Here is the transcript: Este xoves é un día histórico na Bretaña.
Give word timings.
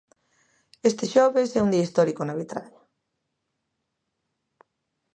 Este 0.89 1.05
xoves 1.13 1.49
é 1.57 1.59
un 1.65 1.71
día 1.73 1.85
histórico 1.87 2.21
na 2.25 2.37
Bretaña. 2.37 2.79